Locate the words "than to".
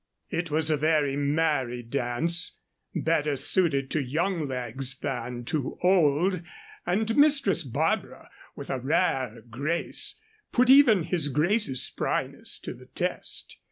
4.97-5.77